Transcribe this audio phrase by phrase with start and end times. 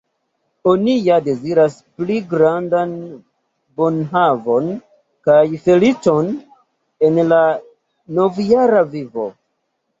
[0.69, 2.95] Oni ja deziras pli grandan
[3.83, 4.73] bonhavon
[5.29, 5.39] kaj
[5.69, 6.35] feliĉon
[7.11, 7.45] en la
[8.21, 9.33] novjara vivo.